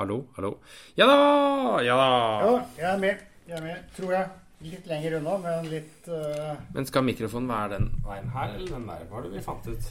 [0.00, 0.58] Hallo, hallo.
[0.96, 1.82] Ja da!
[1.84, 2.04] Ja da!
[2.40, 3.16] Ja, jeg er med.
[3.48, 4.28] Jeg er med, tror jeg.
[4.64, 6.54] Litt lenger unna, men litt uh...
[6.72, 9.02] Men skal mikrofonen være den veien her, eller den der?
[9.10, 9.90] Hva var det vi fant ut?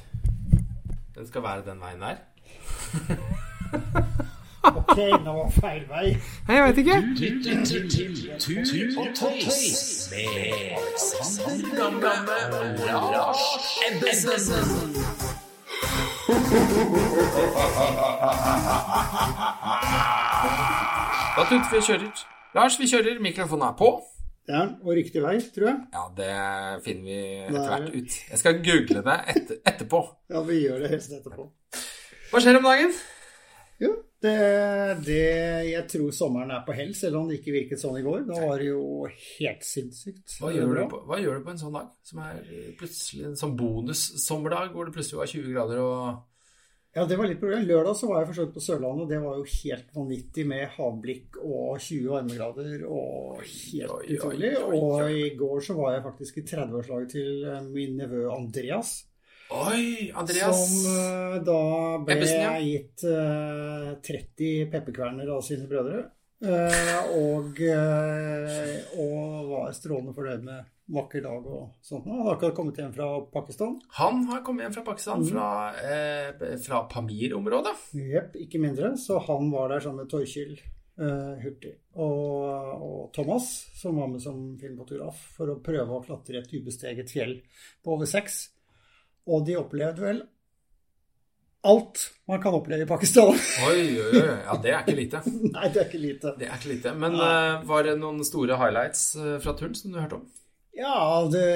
[1.14, 2.18] Den skal være den veien der?
[4.82, 6.08] ok, nå var feil vei.
[6.48, 6.98] Nei, jeg veit ikke.
[7.06, 12.16] Du lytter til Tur og Tøys med Sander Gamme
[12.50, 13.46] og Lars
[13.92, 15.29] Ebbesen.
[21.36, 22.24] Da tuter vi og kjører.
[22.58, 23.20] Lars, vi kjører.
[23.24, 23.90] Mikrofonen er på.
[24.50, 25.78] Er og riktig vei, tror jeg.
[25.94, 26.30] Ja, det
[26.86, 28.18] finner vi etter hvert ut.
[28.32, 30.02] Jeg skal google det etter, etterpå.
[30.34, 31.44] Ja, vi gjør det helst etterpå.
[32.32, 32.94] Hva skjer om dagen?
[33.82, 33.92] Jo,
[34.24, 34.36] det,
[35.06, 35.20] det
[35.70, 38.26] Jeg tror sommeren er på hell, selv om det ikke virket sånn i går.
[38.28, 40.40] Da var det jo helt sinnssykt.
[40.42, 41.94] Hva gjør, du på, hva gjør du på en sånn dag?
[42.06, 42.42] Som er
[42.80, 46.04] plutselig en sånn bonus-sommerdag, hvor det plutselig var 20 grader og
[46.90, 47.68] ja, det var litt problem.
[47.70, 49.12] Lørdag så var jeg forsøkt på Sørlandet.
[49.12, 54.50] Det var jo helt vanvittig med havblikk og 20 varmegrader og helt oi, utrolig.
[54.58, 58.96] Oi, oi, og i går så var jeg faktisk i 30-årslaget til min nevø Andreas.
[59.50, 60.64] Oi, Andreas.
[60.70, 61.60] Som uh, da
[62.06, 62.56] ble Ebbesen, ja.
[62.62, 66.06] gitt uh, 30 pepperkverner av sine brødre.
[66.40, 67.58] Uh, og,
[68.96, 72.08] og var strålende fornøyd med vakker dag og sånt.
[72.10, 73.78] Han har akkurat kommet hjem fra Pakistan.
[74.00, 77.76] Han har kommet hjem fra Pakistan, fra, eh, fra Pamir-området?
[77.94, 78.96] Jepp, ikke mindre.
[78.98, 82.46] Så han var der sammen med Torkil eh, Hurtig og,
[82.82, 87.38] og, Thomas, som var med som filmfotograf, for å prøve å klatre et ubesteget fjell
[87.84, 88.48] på over seks.
[89.30, 90.22] Og de opplevde vel
[91.62, 93.36] alt man kan oppleve i Pakistan.
[93.68, 94.38] Oi, oi, oi.
[94.46, 95.22] Ja, det er ikke lite.
[95.56, 96.34] Nei, det er ikke lite.
[96.40, 96.94] Det er ikke lite.
[96.96, 100.28] Men uh, var det noen store highlights uh, fra turen som du hørte om?
[100.80, 101.48] Ja, det,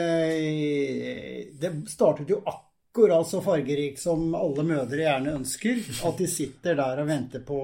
[1.61, 5.79] det startet jo akkurat så fargerikt som alle mødre gjerne ønsker.
[6.09, 7.61] At de sitter der og venter på,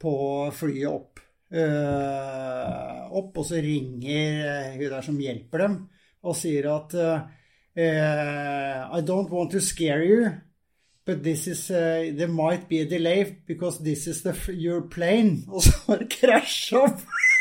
[0.00, 0.14] på
[0.56, 1.20] flyet opp.
[1.50, 5.76] Uh, opp, og så ringer hun der som hjelper dem,
[6.22, 7.39] og sier at uh,
[7.82, 10.32] I don't want to scare you,
[11.04, 15.44] but this is uh, There might be a delay because this is the, your plane.
[15.48, 16.86] Og så bare krasja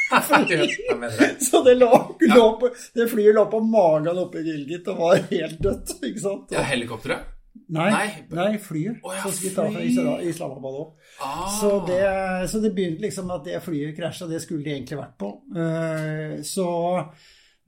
[1.51, 5.19] så det, lå, lå på, det, flyet lå på magen oppe i Gilgit og var
[5.29, 5.91] helt dødt.
[6.01, 6.55] ikke sant?
[6.55, 7.27] Ja, Helikopteret?
[7.69, 9.03] Nei, nei, nei, flyet.
[9.05, 11.11] Oh, ja, som skulle ta fra Islamabad òg.
[11.21, 11.43] Ah.
[11.53, 11.69] Så,
[12.49, 15.29] så det begynte liksom at det flyet krasja, det skulle de egentlig vært på.
[15.53, 16.69] Uh, så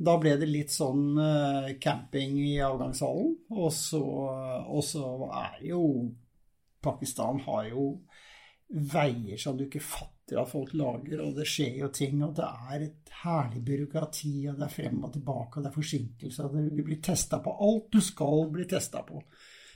[0.02, 3.36] da ble det litt sånn uh, camping i avgangshallen.
[3.54, 5.06] Og så, og så
[5.44, 5.84] er jo
[6.82, 7.86] Pakistan har jo
[8.72, 12.48] veier som du ikke fatter at folk lager, og det skjer jo ting, og det
[12.48, 16.84] er et herlig byråkrati, og det er frem og tilbake, og det er forsinkelser, du
[16.88, 19.22] blir testa på alt du skal bli testa på.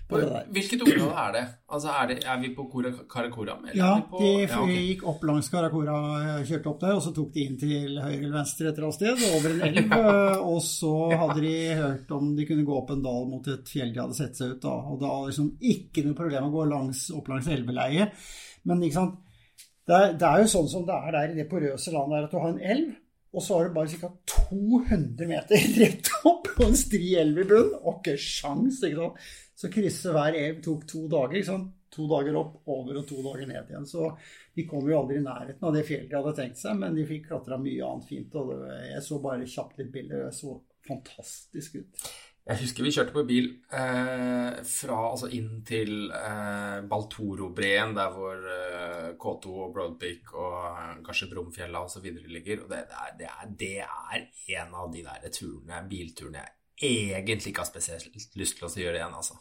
[0.06, 1.44] Hvilket område er det?
[1.74, 2.66] Altså, er, det, er vi på
[3.10, 3.64] Karakoram?
[3.74, 4.82] Ja, på, de ja, okay.
[4.92, 5.96] gikk opp langs Karakora,
[6.46, 9.00] kjørte opp der, og så tok de inn til høyre eller venstre et eller annet
[9.00, 9.96] sted, over en elv.
[10.52, 13.96] og så hadde de hørt om de kunne gå opp en dal mot et fjell
[13.96, 14.76] de hadde sett seg ut, da.
[14.94, 18.28] Og da var liksom ikke noe problem å gå langs, opp langs elveleiet.
[18.70, 19.18] Men ikke sant,
[19.86, 22.30] det er, det er, jo sånn som det er der i det porøse landet der,
[22.30, 22.94] at du har en elv,
[23.36, 24.12] og så har du bare ca.
[24.50, 27.74] 200 meter rett opp på en stri elv i bunnen.
[27.82, 29.26] Og ikke sjans, ikke sant.
[29.56, 31.44] Så krysse hver elv tok to dager.
[31.48, 31.72] sant?
[31.96, 33.88] To dager opp, over og to dager ned igjen.
[33.88, 34.10] Så
[34.56, 37.08] de kom jo aldri i nærheten av det fjellet de hadde tenkt seg, men de
[37.08, 38.36] fikk klatra mye annet fint.
[38.36, 42.08] Og det, jeg så bare kjapt litt bilder, det så fantastisk ut.
[42.46, 48.44] Jeg husker vi kjørte på bil eh, fra, altså inn til eh, Baltoro-breen, der hvor
[48.54, 52.06] eh, K2 og Broadpeak og eh, kanskje Brumfjella osv.
[52.06, 52.68] ligger.
[52.68, 54.28] Og det, det, er, det, er, det, er,
[54.60, 58.98] en av de der turene, bilturene jeg egentlig ikke har spesielt lyst til å gjøre
[58.98, 59.38] det igjen, altså.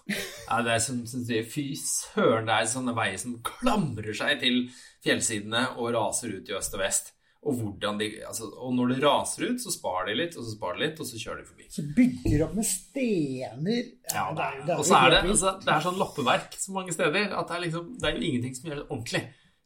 [0.47, 4.63] Ja, det er som, som Fy søren, det er sånne veier som klamrer seg til
[5.05, 9.51] fjellsidene og raser ut i øst og vest og de altså, Og når det raser
[9.51, 11.67] ut, så sparer de litt, og så sparer de litt, og så kjører de forbi.
[11.71, 13.81] Så bygger de opp med stener
[14.15, 16.77] Ja, det er, det er, og så er det, altså, det er sånn loppeverk så
[16.77, 19.23] mange steder at det er, liksom, det er jo ingenting som gjør det ordentlig.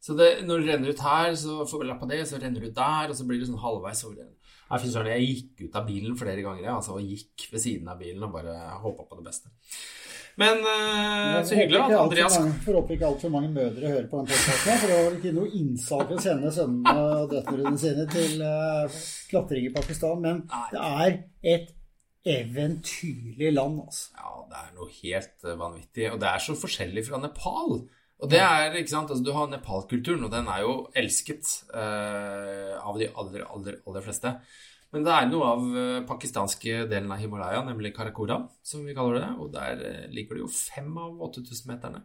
[0.08, 2.72] Så det, når det renner ut her, så får vi lappa det, så renner det
[2.72, 4.28] ut der, og så blir det sånn halvveis over det.
[4.68, 8.26] Jeg, jeg gikk ut av bilen flere ganger altså, og gikk ved siden av bilen
[8.26, 9.52] og bare håpa på det beste.
[10.38, 14.28] Men uh, så hyggelig at Andreas Forhåper håpe ikke altfor mange mødre hører på den
[14.30, 14.76] podkasten.
[14.82, 19.00] For det var ikke noe innsalg å sende sønnene og døtrene sine til uh,
[19.32, 20.22] klatring i Pakistan.
[20.22, 21.18] Men det er
[21.56, 21.74] et
[22.28, 24.12] eventyrlig land, altså.
[24.14, 26.06] Ja, det er noe helt uh, vanvittig.
[26.12, 27.80] Og det er så forskjellig fra Nepal.
[28.18, 32.74] Og det er, ikke sant, altså Du har Nepal-kulturen, og den er jo elsket uh,
[32.82, 34.32] av de aller, aller, aller fleste.
[34.94, 39.20] Men det er noe av uh, pakistanske delen av Himalaya, nemlig Karakura, som vi kaller
[39.20, 39.28] det.
[39.38, 42.02] Og der uh, ligger det jo fem av 8000-meterne.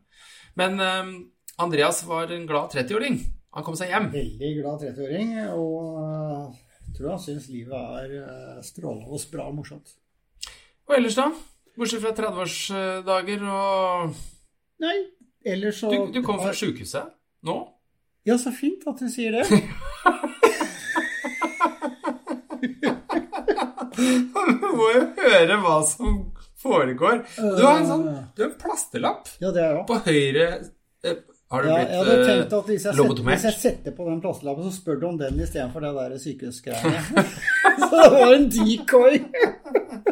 [0.59, 1.15] Men uh,
[1.63, 3.17] Andreas var en glad 30-åring.
[3.57, 4.11] Han kom seg hjem.
[4.13, 7.73] Veldig glad 30-åring, og uh, tror han syns livet
[8.03, 9.95] er strålende og bra og morsomt.
[10.89, 11.31] Og ellers, da?
[11.73, 14.13] Bortsett fra 30-årsdager og
[14.83, 14.97] Nei,
[15.45, 17.13] ellers så du, du kom fra sjukehuset
[17.47, 17.57] nå?
[18.23, 19.43] Ja, så fint at du sier det.
[23.93, 26.15] Du må jo høre hva som
[26.63, 27.23] foregår.
[27.35, 28.05] Du har en sånn
[28.35, 29.83] Du har en plasterlapp Ja, det er jo.
[29.89, 30.45] på høyre
[31.03, 31.17] eh,
[31.51, 34.21] Har du Ja, jeg hadde tenkt at hvis jeg, setter, hvis jeg setter på den
[34.23, 37.25] plastelappen, så spør du om den istedenfor det der sykehusgreiene.
[37.83, 39.19] så det var en decoy.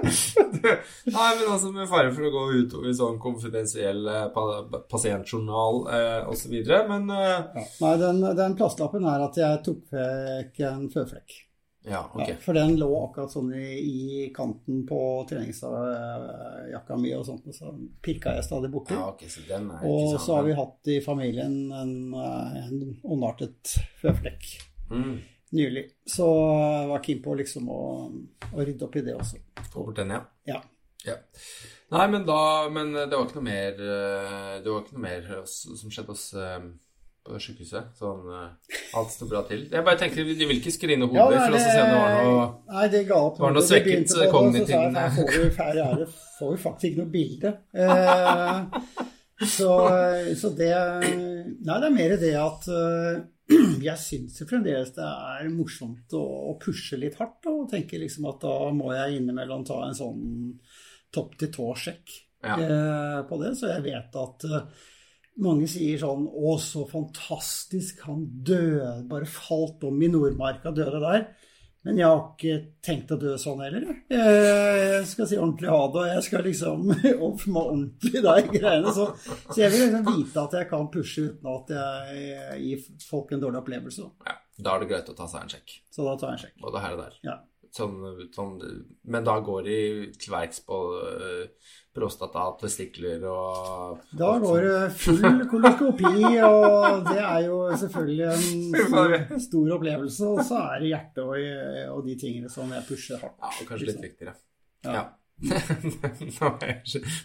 [1.15, 4.45] Nei, men altså med fare for å gå utover sånn konfidensiell eh, pa
[4.91, 6.57] pasientjournal eh, osv.,
[6.89, 7.67] men eh, Ja.
[7.83, 11.39] Nei, den, den plastlappen er at jeg tok vekk en føflekk.
[11.83, 12.29] Ja, ok.
[12.29, 14.99] Ja, for den lå akkurat sånn i, i kanten på
[15.29, 17.71] treningsjakka mi og sånt, og så
[18.05, 18.93] pirka jeg stadig borti.
[18.93, 22.83] Ja, ok, så den er og så har vi hatt i familien en, eh, en
[23.01, 24.45] ondartet føflekk
[24.93, 25.15] mm,
[25.57, 25.85] nylig.
[26.07, 27.81] Så jeg var keen på liksom å,
[28.51, 29.41] å rydde opp i det også.
[29.73, 30.21] Få bort den, ja.
[30.47, 30.61] Ja.
[31.07, 31.17] ja.
[31.91, 32.37] Nei, men da
[32.71, 36.23] Men det var ikke noe mer eh, Det var ikke noe mer som skjedde hos
[36.39, 36.61] eh,
[37.27, 37.91] på sykehuset.
[37.99, 39.65] Sånn eh, Alt sto bra til.
[39.69, 41.99] Jeg bare tenker, De vil ikke skrine hodet Ja, for oss å se om det
[41.99, 43.41] var noe Nei, det ga opp.
[43.43, 46.07] var noe svekket kognitiv- Så sa jeg, får vi, her er det,
[46.39, 47.53] får vi faktisk ikke noe bilde.
[47.75, 49.05] Eh,
[49.51, 49.69] så,
[50.37, 53.21] så det Nei, det er mer det at eh,
[53.89, 57.45] jeg syns jo fremdeles det er morsomt å, å pushe litt hardt.
[57.51, 60.23] Og tenke liksom at da må jeg innimellom ta en sånn
[61.15, 62.55] topp-til-tå-sjekk Ja.
[62.57, 63.53] eh, på det.
[63.59, 64.87] Så jeg vet at eh,
[65.41, 71.25] mange sier sånn Å, så fantastisk, han døde, bare falt om i Nordmarka, døde der.
[71.81, 72.55] Men jeg har ikke
[72.85, 73.87] tenkt å dø sånn heller.
[74.11, 75.05] jeg.
[75.09, 76.91] Skal si ordentlig ha det, og jeg skal liksom
[77.27, 78.93] oppføre meg ordentlig de greiene.
[78.93, 79.07] Så,
[79.49, 83.41] så jeg vil liksom vite at jeg kan pushe uten at jeg gir folk en
[83.41, 84.09] dårlig opplevelse.
[84.29, 85.79] ja, Da er det greit å ta seg en sjekk.
[85.89, 86.59] Så da tar jeg en sjekk.
[86.67, 87.17] Både her og der.
[87.25, 87.39] Ja.
[87.71, 88.01] Sånn,
[88.35, 88.57] sånn,
[89.07, 89.75] men da går de
[90.19, 95.23] til verks på uh, prostata, testikler og Da går det full
[95.53, 96.11] koloskopi,
[96.43, 98.43] og det er jo selvfølgelig en
[98.89, 99.15] stor,
[99.45, 100.33] stor opplevelse.
[100.33, 103.39] Og så er det hjertet og, og de tingene som jeg pusher hardt.
[103.39, 104.35] Ja, og kanskje litt viktigere.
[104.83, 104.99] Ja.
[104.99, 105.07] Ja.
[106.37, 106.75] Nå er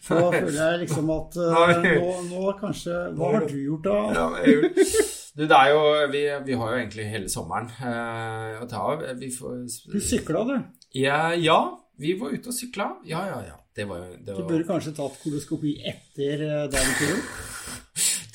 [0.06, 3.98] føler jeg liksom at uh, nå, nå kanskje Hva har du gjort da?
[4.16, 4.70] Ja, jeg
[5.36, 5.80] Du, det er jo
[6.12, 9.04] Vi, vi har jo egentlig hele sommeren eh, å ta av.
[9.20, 10.56] Vi får Du sykla, du.
[10.96, 11.60] ja, ja,
[12.00, 12.90] vi var ute og sykla.
[13.08, 13.60] Ja, ja, ja.
[13.76, 14.40] Det var jo var...
[14.40, 17.22] Du burde kanskje tatt koloskopi etter uh, den turen.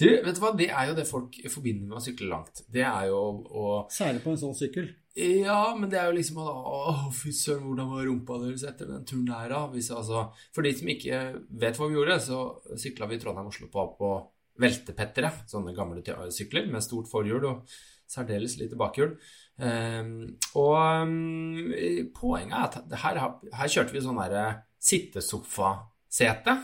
[0.02, 0.50] Du, vet du hva?
[0.58, 2.64] Det er jo det folk forbinder med å sykle langt.
[2.74, 4.88] Det er jo å Særlig på en sånn sykkel.
[5.14, 8.90] Ja, men det er jo liksom å Å, fy søren, hvordan var rumpa deres etter
[8.90, 9.60] den turen der, da?
[9.70, 10.24] Hvis, altså,
[10.56, 11.20] for de som ikke
[11.62, 12.40] vet hva vi gjorde, så
[12.82, 14.12] sykla vi Trondheim-Oslo på, på
[14.60, 15.32] veltepettere.
[15.50, 16.04] Sånne gamle
[16.34, 17.78] sykler med stort forhjul og
[18.12, 19.16] særdeles lite bakhjul.
[19.62, 23.22] Ehm, og ehm, poenget er at her,
[23.56, 24.46] her kjørte vi sånn derre
[24.82, 26.58] sittesofasete.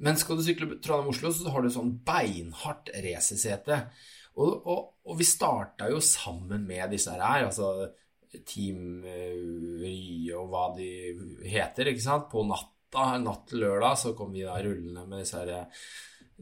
[0.00, 3.82] Men skal du sykle Trondheim-Oslo, så har du sånn beinhardt racersete.
[4.40, 7.90] Og, og, og vi starta jo sammen med disse her, altså
[8.46, 9.34] Team eh,
[9.82, 10.86] Rye og hva de
[11.50, 12.28] heter, ikke sant.
[12.30, 15.82] På natta, natt til lørdag, så kom vi da rullende med disse her eh,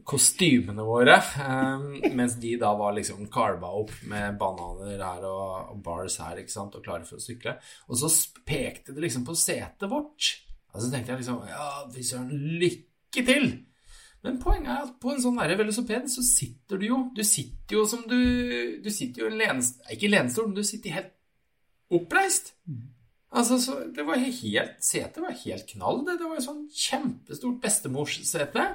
[0.07, 1.15] kostymene våre.
[1.41, 6.41] Um, mens de da var liksom carba opp med bananer her og, og bars her,
[6.41, 7.55] ikke sant, og klare for å sykle.
[7.89, 8.11] Og så
[8.47, 10.35] pekte det liksom på setet vårt.
[10.73, 12.29] Og så tenkte jeg liksom Ja, fy søren,
[12.61, 13.49] lykke til!
[14.25, 17.77] Men poenget er at på en sånn der velociped så sitter du jo Du sitter
[17.77, 18.17] jo som du
[18.83, 21.13] Du sitter jo i en lenestol Ikke lenestol, men du sitter helt
[21.89, 22.51] oppreist.
[23.33, 26.19] Altså, så det var helt Setet var helt knall, det.
[26.19, 28.65] Det var jo sånn kjempestort bestemorssete.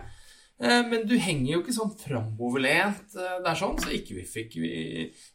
[0.60, 4.54] Eh, Men du henger jo ikke sånn framoverlent eh, der sånn, så ikke, vi fikk
[4.62, 4.70] vi,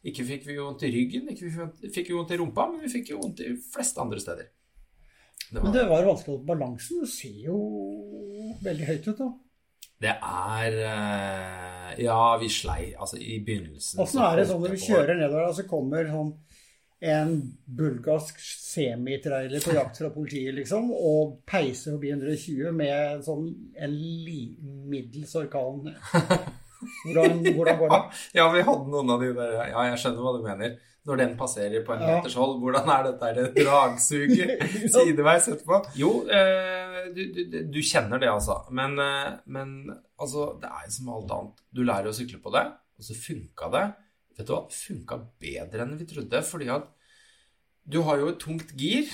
[0.08, 2.92] ikke fikk vi vondt i ryggen, ikke vi fikk vi vondt i rumpa, men vi
[2.94, 4.48] fikk jo vondt i fleste andre steder.
[5.50, 7.00] Det Men det var vanskelig å holde balansen.
[7.04, 7.60] Du ser jo
[8.64, 9.28] veldig høyt ut, da.
[10.06, 14.00] det er eh, Ja, vi slei altså i begynnelsen.
[14.00, 16.32] Åssen er det sånn når du kjører nedover, og så kommer sånn
[17.00, 17.30] en
[17.64, 23.46] bulgarsk semitrailer på jakt fra politiet, liksom, og peiser forbi 120 med sånn
[23.80, 23.94] en
[24.92, 25.86] middels orkan.
[27.04, 27.96] Hvordan, hvordan går det?
[28.38, 30.78] Ja, vi hadde noen av de der Ja, jeg skjønner hva du mener.
[31.08, 32.14] Når den passerer på en Ja.
[32.18, 34.62] meters hold, hvordan er dette det dragsuget
[34.94, 35.78] sideveis etterpå?
[35.96, 38.58] Jo, eh, du, du, du kjenner det, altså.
[38.76, 39.74] Men, eh, men
[40.20, 41.62] altså, det er jo som alt annet.
[41.72, 42.64] Du lærer å sykle på det,
[43.00, 43.84] og så funka det.
[44.40, 44.54] Vet du?
[44.56, 46.88] Det funka bedre enn vi trodde, fordi at
[47.90, 49.08] du har jo et tungt gir.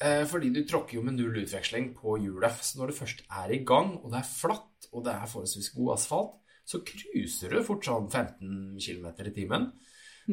[0.00, 2.58] eh, Fordi du tråkker jo med null utveksling på hjulet.
[2.62, 5.70] Så når du først er i gang, og det er flatt, og det er forholdsvis
[5.76, 6.34] god asfalt,
[6.64, 9.66] så cruiser du fort sånn 15 km i timen.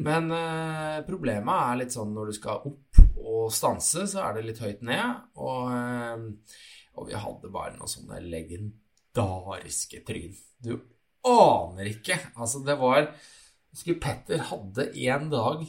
[0.00, 4.46] Men eh, problemet er litt sånn når du skal opp og stanse, så er det
[4.46, 5.26] litt høyt ned.
[5.36, 6.56] Og, eh,
[6.96, 10.34] og vi hadde bare noen sånne legendariske tryn.
[10.62, 10.74] Du
[11.28, 12.16] aner ikke.
[12.36, 13.10] Altså, det var
[13.72, 15.64] husker Petter hadde en dag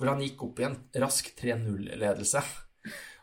[0.00, 2.40] hvor han gikk opp i en rask 3-0-ledelse.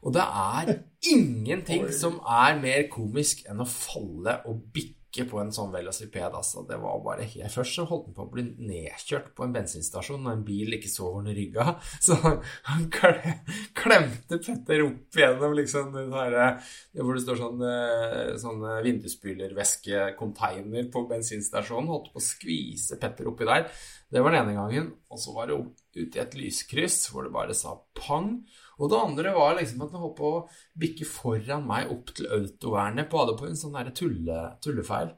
[0.06, 0.76] Og det er
[1.10, 4.94] ingenting som er mer komisk enn å falle og bikke
[5.26, 6.36] på en sånn velociped.
[6.38, 6.62] Altså.
[6.70, 7.50] Det var bare helt...
[7.54, 10.92] Først så holdt han på å bli nedkjørt på en bensinstasjon når en bil ikke
[10.94, 11.66] så hvor den rygga.
[12.06, 13.40] Så han kle-
[13.74, 16.52] klemte Petter opp gjennom liksom den herre
[16.94, 21.90] Hvor det står sånn, eh, sånn vindusspylervæske-container på bensinstasjonen.
[21.92, 23.64] Holdt på å skvise Petter oppi der.
[24.12, 24.92] Det var den ene gangen.
[25.12, 25.58] Og så var det
[25.98, 28.30] ute i et lyskryss hvor det bare sa pang.
[28.78, 30.42] Og det andre var liksom at han holdt på å
[30.78, 35.14] bikke foran meg opp til autovernet på, på en sånn tulle, tullefeil.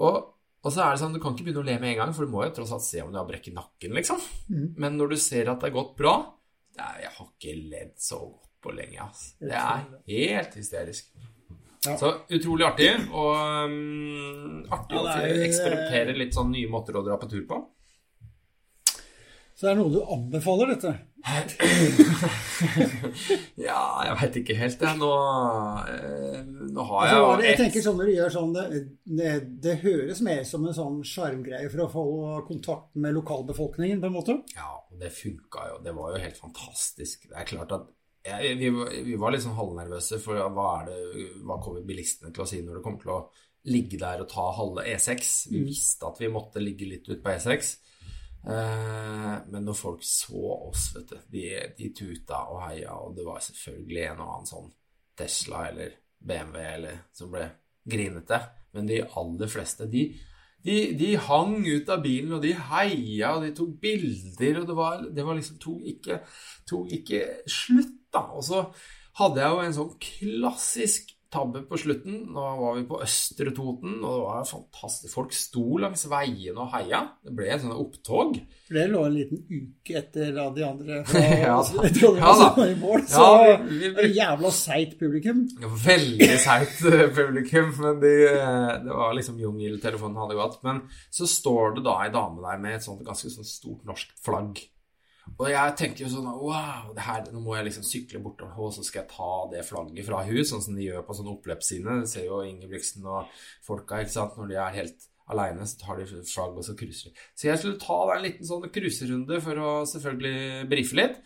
[0.00, 0.20] Og,
[0.62, 2.26] og så er det sånn, du kan ikke begynne å le med en gang, for
[2.28, 4.22] du må jo tross alt se om du har brekk i nakken, liksom.
[4.78, 6.14] Men når du ser at det har gått bra
[6.78, 9.34] er, Jeg har ikke ledd så godt på lenge, altså.
[9.40, 11.10] Det er helt hysterisk.
[11.80, 11.94] Ja.
[11.96, 13.32] Så utrolig artig, og
[13.72, 17.60] um, artig Ja, å er- eksperimentere litt sånn nye måter å dra på tur på.
[19.60, 20.90] Så det er noe du anbefaler, dette?
[23.60, 24.96] Ja, jeg veit ikke helt, jeg.
[24.96, 25.08] Nå,
[25.92, 26.38] eh,
[26.72, 28.54] nå har Altså, jeg jo det- jeg tenker sånn når du gjør sånn,
[29.18, 29.32] det,
[29.66, 32.04] det, høres mer som en sånn sjarmgreie for å få
[32.48, 34.38] kontakt med lokalbefolkningen, på en måte.
[34.56, 35.76] Ja, det funka jo.
[35.84, 37.28] Det var jo helt fantastisk.
[37.28, 37.84] Det er klart at
[38.24, 38.72] jeg, vi,
[39.12, 42.64] vi var litt sånn halvnervøse for hva, er det, hva kommer bilistene til å si
[42.64, 43.20] når det kommer til å
[43.68, 45.52] ligge der og ta halve E6.
[45.52, 47.76] Vi visste at vi måtte ligge litt ut på E6.
[48.46, 51.44] Eh, men når folk så oss, vet du, de,
[51.76, 54.72] de tuta og heia, og det var selvfølgelig en og annen sånn
[55.20, 57.46] Tesla eller BMW eller som ble
[57.90, 58.40] grinete.
[58.76, 60.06] Men de aller fleste, de,
[60.64, 64.78] de, de hang ut av bilen, og de heia, og de tok bilder, og det
[64.78, 66.20] var, det var liksom tok ikke,
[66.68, 68.24] tok ikke slutt, da.
[68.34, 68.64] Og så
[69.20, 72.16] hadde jeg jo en sånn klassisk tabbe på slutten.
[72.34, 75.12] Nå var vi på Østre Toten, og det var fantastisk.
[75.14, 77.04] Folk sto langs veiene og heia.
[77.24, 78.40] Det ble en sånn opptog.
[78.66, 81.56] For det lå en liten uke etter da de andre fra Ja.
[81.96, 83.04] Trondheim Ja var i mål.
[83.04, 83.28] Ja, Så
[83.70, 85.44] vi- vi- jævla seigt publikum.
[85.86, 90.58] Veldig seigt eh, publikum, men de, eh, det var liksom jungeltelefonen hadde gått.
[90.66, 94.12] Men så står det da ei dame der med et sånt ganske sånt stort norsk
[94.24, 94.58] flagg.
[95.38, 98.84] Og jeg tenker jo sånn Wow, her, nå må jeg liksom sykle bortover, og så
[98.86, 102.00] skal jeg ta det flagget fra hus, sånn som de gjør på sånne oppløpsside.
[102.02, 103.30] Du ser jo Ingebrigtsen og
[103.66, 107.10] folka, ikke sant, når de er helt aleine, så tar de flagg, og så cruiser
[107.10, 107.28] de.
[107.38, 111.20] Så jeg skulle ta en liten sånn cruiserunde for å selvfølgelig brife litt.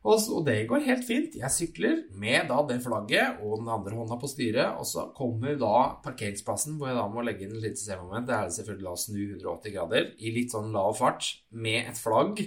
[0.00, 1.34] Og, og det går helt fint.
[1.36, 5.58] Jeg sykler med da det flagget og den andre hånda på styret, og så kommer
[5.60, 8.24] da parkeringsplassen hvor jeg da må legge inn et lite C-moment.
[8.28, 12.00] Det er selvfølgelig da å snu 180 grader i litt sånn lav fart med et
[12.00, 12.40] flagg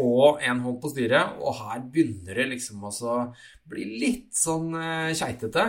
[0.00, 3.18] og en hånd på styret, og her begynner det liksom å
[3.68, 5.66] bli litt sånn uh, keitete.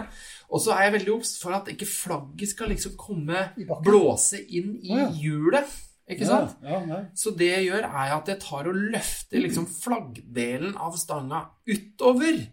[0.48, 3.50] Og så er jeg veldig obs for at ikke flagget skal liksom komme
[3.84, 5.76] blåse inn i hjulet.
[6.08, 6.56] Ikke sant?
[6.64, 7.02] Ja, ja.
[7.18, 12.46] Så det jeg gjør, er at jeg tar og løfter liksom flaggdelen av stanga utover.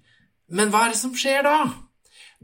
[0.55, 1.59] Men hva er det som skjer da?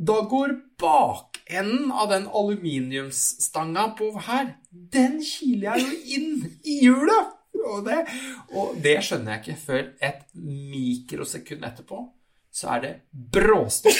[0.00, 6.30] Da går bakenden av den aluminiumsstanga på her, den kiler jeg jo inn
[6.62, 7.36] i hjulet!
[7.60, 7.98] Og det,
[8.56, 11.98] og det skjønner jeg ikke før et mikrosekund etterpå.
[12.54, 12.92] Så er det
[13.34, 13.98] bråstopp.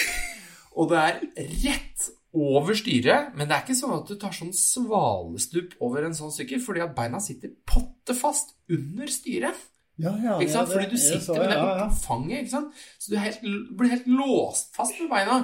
[0.79, 1.19] Og det er
[1.67, 6.14] rett over styret, men det er ikke sånn at du tar sånn svalestup over en
[6.14, 9.66] sånn sykkel, fordi at beina sitter pottefast under styret.
[10.00, 10.70] Ja, ja, Ikke sant?
[10.70, 11.88] ja, Fordi du sitter så, med det ja, ja.
[11.90, 12.78] oppfanget, ikke sant?
[12.96, 13.42] Så du helt,
[13.76, 15.40] blir helt låst fast med beina.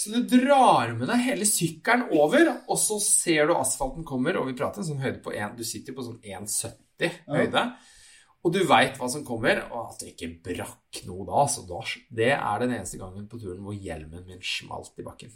[0.00, 4.48] Så du drar med deg hele sykkelen over, og så ser du asfalten kommer, og
[4.48, 7.68] vi prater en sånn høyde på 1 du sitter på sånn 1,70 høyde.
[8.44, 11.46] Og du veit hva som kommer, og at det ikke brakk noe da.
[11.48, 11.80] Så da,
[12.18, 15.32] det er den eneste gangen på turen hvor hjelmen min smalt i bakken.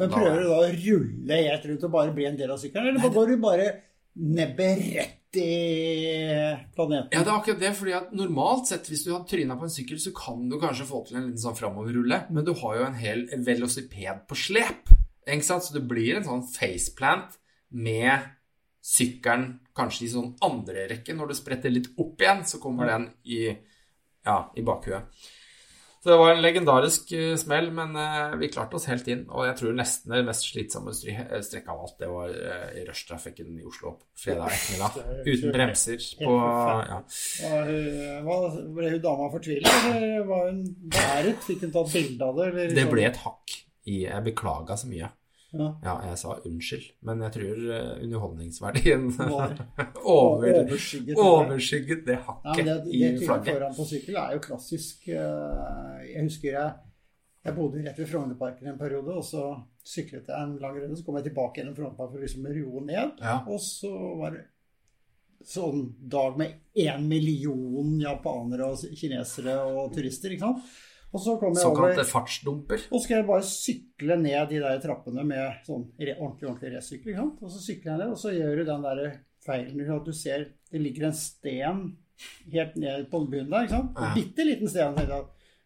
[0.00, 2.96] Men prøver du da å rulle helt rundt og bare bli en del av sykkelen,
[2.96, 3.68] eller går du bare
[4.14, 5.52] nebbet rett i
[6.74, 7.12] planeten?
[7.14, 9.74] Ja, det er akkurat det, fordi at normalt sett, hvis du har tryna på en
[9.74, 12.88] sykkel, så kan du kanskje få til en liten sånn framoverrulle, men du har jo
[12.88, 14.90] en hel velociped på slep,
[15.24, 15.66] ikke sant?
[15.66, 17.38] Så det blir en sånn faceplant
[17.74, 18.32] med
[18.84, 19.46] sykkelen
[19.76, 21.14] kanskje i sånn andre rekke.
[21.16, 23.46] Når du spretter litt opp igjen, så kommer den i,
[24.26, 25.24] ja, i bakhuet.
[26.04, 29.22] Så det var en legendarisk eh, smell, men eh, vi klarte oss helt inn.
[29.32, 32.34] Og jeg tror nesten det mest slitsomme eh, strekket av alt, det var
[32.76, 35.22] i rushtrafikken i Oslo fredag ettermiddag.
[35.24, 36.34] Uten bremser på
[36.90, 37.00] ja.
[38.28, 38.44] Var,
[38.76, 40.60] ble hun dama fortvilet, eller var hun
[40.92, 41.40] bæret?
[41.48, 42.50] Fikk hun tatt bilde av det?
[42.52, 43.56] Eller Det ble et hakk
[43.88, 45.08] i Jeg beklaga så mye.
[45.60, 45.68] Ja.
[45.84, 49.54] Ja, jeg sa unnskyld, men jeg tror eh, underholdningsverdien over,
[50.04, 53.52] overskygget overskygget det Ja, det, hakket det, i det turen flagget.
[53.54, 55.08] foran på sykkel er jo klassisk.
[55.08, 56.72] eh, Jeg husker jeg,
[57.44, 59.44] jeg bodde rett ved Frognerparken en periode, og så
[59.84, 60.96] syklet jeg en lang runde.
[60.96, 63.18] Så kom jeg tilbake gjennom Frognerparken for å liksom roe ned.
[63.20, 63.38] Ja.
[63.46, 64.46] Og så var det
[65.44, 70.62] sånn dag med én million japanere og kinesere og turister, ikke sant.
[71.14, 72.80] Og så kom jeg over fartsdumper.
[72.90, 77.20] og så skal jeg bare sykle ned de der trappene med sånn ordentlig ordentlig resykling.
[77.38, 79.04] Og så sykler jeg ned, og så gjør du den der
[79.44, 81.84] feilen at du ser det ligger en sten
[82.50, 83.66] helt ned på bunnen der.
[83.68, 83.94] ikke sant?
[84.02, 84.98] En bitte liten sten.
[84.98, 85.22] Jeg,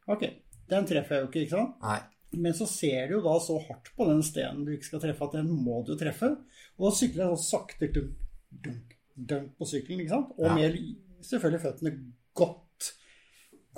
[0.08, 0.24] ok,
[0.68, 1.82] den treffer jeg jo ikke, ikke sant?
[1.82, 1.98] Nei.
[2.44, 5.24] Men så ser du jo da så hardt på den stenen du ikke skal treffe,
[5.30, 6.34] at den må du treffe.
[6.76, 8.18] Og da sykler jeg så sakte dunk,
[8.52, 10.34] dunk, dunk på sykkelen, ikke sant?
[10.36, 10.54] Og Ja.
[10.58, 10.76] med
[11.24, 11.94] selvfølgelig føttene
[12.36, 12.58] godt,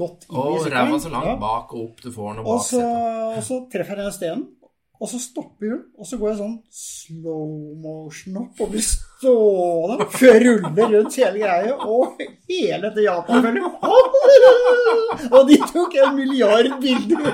[0.00, 1.36] godt inn i Og ræva så langt Ja.
[1.42, 3.36] bak og opp, du får den, Og bak så, setet.
[3.36, 4.46] og så treffer jeg stenen,
[5.00, 7.46] og så stopper hun, og så går jeg sånn slow
[7.84, 8.84] motion opp og blir
[9.20, 13.80] jeg ruller rundt hele greia, og hele dette Japan-følget.
[15.34, 17.26] Og de tok en milliard bilder.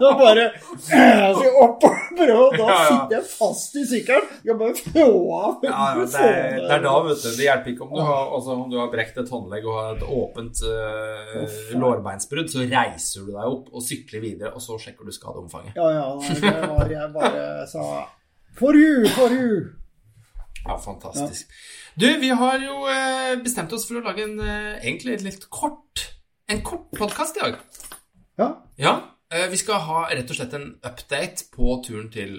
[0.00, 4.26] Var bare skal opp og prøve, og da sitter jeg fast i sykkelen.
[4.46, 5.06] Jeg bare få
[5.38, 5.64] av.
[5.64, 7.30] Ja, ja, det, er, det er da, vet du.
[7.30, 9.96] Det hjelper ikke om du har, altså, om du har brekt et håndlegg og har
[9.96, 15.06] et åpent uh, lårbeinsbrudd, så reiser du deg opp og sykler videre, og så sjekker
[15.06, 15.78] du skadeomfanget.
[15.78, 17.88] Ja, ja, det var jeg bare sa
[18.56, 19.04] For you,
[20.66, 21.48] for fantastisk.
[21.48, 21.94] Ja.
[22.02, 26.10] Du, vi har jo eh, bestemt oss for å lage en eh, egentlig litt kort
[26.48, 27.56] En kort podkast i dag.
[28.38, 28.92] Ja, Ja.
[29.32, 32.36] eh, vi skal ha rett og slett en update på turen til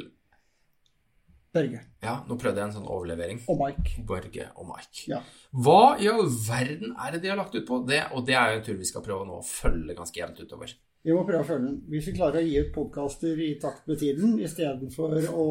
[1.56, 3.40] Børge Ja, nå prøvde jeg en sånn overlevering.
[3.50, 4.04] og Mike.
[4.08, 5.08] Børge og Mike.
[5.10, 5.22] Ja.
[5.52, 7.80] Hva i all verden er det de har lagt ut på?
[7.88, 10.40] Det, og det er jo en tur vi skal prøve nå å følge ganske jevnt
[10.44, 10.74] utover.
[11.08, 11.78] Vi må prøve å følge den.
[11.90, 15.48] Hvis vi klarer å gi ut podkaster i takt med tiden, istedenfor å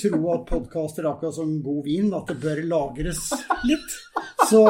[0.00, 3.22] tro at podkaster er akkurat som god vin, at det bør lagres
[3.68, 3.96] litt,
[4.48, 4.62] så,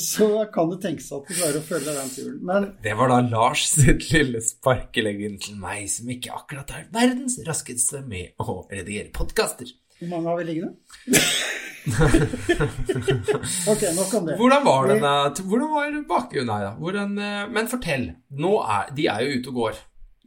[0.00, 2.40] så kan det tenkes at du klarer å følge den turen.
[2.50, 6.90] Men Det var da Lars sitt lille sparkelegg inn til meg, som ikke akkurat er
[6.94, 9.70] verdens raskeste med å redigere podkaster.
[10.00, 10.76] hvor mange har vi liggende?
[13.72, 14.34] ok, nok om det.
[14.36, 15.12] Hvordan var denne
[15.48, 16.72] Hvordan var bakgrunnen her, da?
[16.78, 18.10] Hvordan, eh, men fortell.
[18.36, 19.80] Nå er, de er jo ute og går.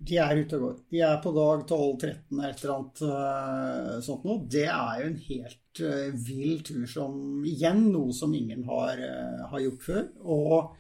[0.04, 0.80] De er ute og går.
[0.92, 4.42] De er på dag 12-13 eller et eller annet eh, sånt noe.
[4.52, 9.46] Det er jo en helt uh, vill tur som Igjen noe som ingen har, eh,
[9.52, 10.04] har gjort før.
[10.24, 10.76] Og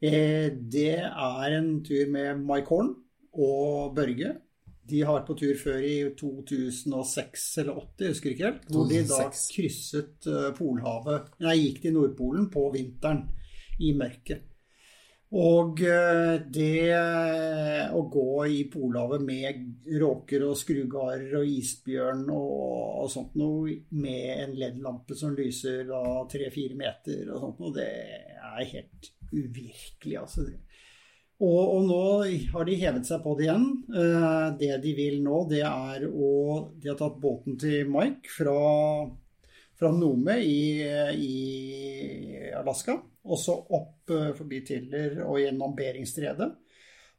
[0.00, 2.94] eh, det er en tur med Mike Horn
[3.34, 4.34] og Børge.
[4.84, 8.66] De har på tur før i 2006 eller 2008, jeg husker ikke helt.
[8.68, 13.24] Hvor de da krysset eh, Polhavet Nei, gikk til Nordpolen på vinteren
[13.80, 14.53] i mørket.
[15.34, 16.94] Og eh, det
[17.90, 24.54] å gå i Polhavet med råker og skrugarer og isbjørn og sånt noe med en
[24.60, 30.46] LED-lampe som lyser da tre-fire meter og sånt noe, det er helt uvirkelig, altså.
[31.42, 32.02] Og, og nå
[32.52, 33.66] har de hevet seg på det igjen.
[33.90, 36.30] Eh, Det de vil nå, det er å
[36.78, 38.54] De har tatt båten til Mike fra,
[39.84, 40.80] fra Nome i,
[41.12, 42.96] i Alaska.
[43.24, 46.50] Og så opp eh, forbi Tiller og gjennom Beringstredet.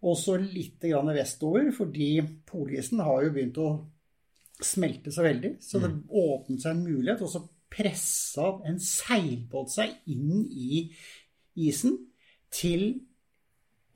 [0.06, 3.70] Og så litt grann vestover, fordi polisen har jo begynt å
[4.62, 5.56] smelte så veldig.
[5.64, 7.42] Så det åpnet seg en mulighet, og så
[7.76, 10.92] pressa en seilbåt seg inn i
[11.68, 11.98] isen
[12.54, 12.82] til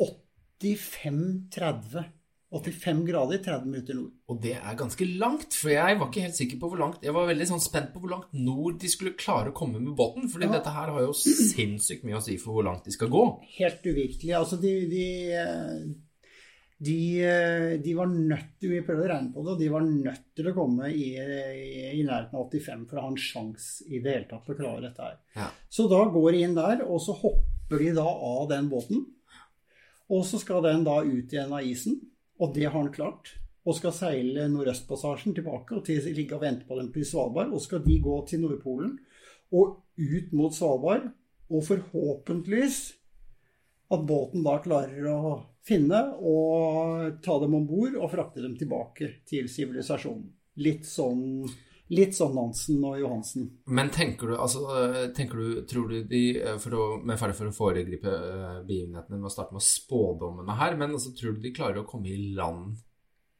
[0.01, 2.18] 85-30.
[2.51, 4.11] 85 grader 30 minutter nord.
[4.33, 7.13] Og det er ganske langt, for jeg var ikke helt sikker på hvor langt Jeg
[7.13, 10.25] var veldig sånn spent på hvor langt nord de skulle klare å komme med båten.
[10.33, 10.55] fordi Ja.
[10.57, 13.23] dette her har jo sinnssykt mye å si for hvor langt de skal gå.
[13.59, 14.33] Helt uvirkelig.
[14.39, 15.05] Altså, de, de,
[16.89, 16.97] de,
[17.85, 20.49] de var nødt til Vi prøvde å regne på det, og de var nødt til
[20.49, 24.13] å komme i, i, i nærheten av 85 for å ha en sjanse i det
[24.15, 25.17] hele tatt til å klare dette her.
[25.37, 25.49] Ja.
[25.69, 29.05] Så da går de inn der, og så hopper de da av den båten.
[30.09, 31.99] Og så skal den da ut igjen av isen,
[32.39, 33.35] og det har han klart.
[33.67, 37.51] Og skal seile Nordøstpassasjen tilbake og til, ligge og vente på dem på Svalbard.
[37.53, 38.95] Og skal de gå til Nordpolen
[39.51, 41.09] og ut mot Svalbard,
[41.49, 42.79] og forhåpentligvis
[43.89, 45.31] at båten da klarer å
[45.65, 50.27] finne og ta dem om bord og frakte dem tilbake til sivilisasjonen.
[50.61, 51.49] Litt sånn,
[51.89, 53.47] litt sånn Nansen og Johansen.
[53.67, 54.61] Men tenker du, altså,
[55.17, 59.17] tenker du, tror du de, eh, for å, med fare for å foregripe eh, begivenhetene
[59.17, 62.19] med å starte med spådommene her, men altså, tror du de klarer å komme i
[62.37, 62.77] land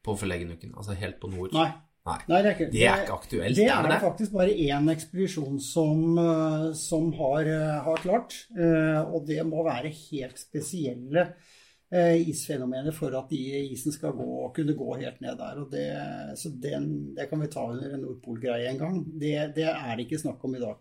[0.02, 0.74] på forleggenuken?
[0.76, 1.54] Altså helt på nord?
[1.54, 1.68] Nei.
[2.08, 2.16] Nei.
[2.30, 4.04] Nei, det er ikke, Det er ikke aktuelt, Det er er det det det?
[4.06, 8.38] faktisk bare én ekspedisjon som, eh, som har, eh, har klart.
[8.56, 11.26] Eh, Og det må være helt spesielle
[11.92, 15.58] eh, isfenomener for at isen skal gå, kunne gå helt ned der.
[15.62, 15.88] Og det,
[16.38, 19.02] så den, det kan vi ta under en Nordpol-greie en gang.
[19.10, 20.78] Det, det, er det ikke snakk om i dag.